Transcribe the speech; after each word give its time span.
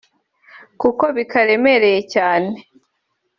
kuko 0.79 1.03
kibaremereye 1.17 1.97
cyane 2.13 2.53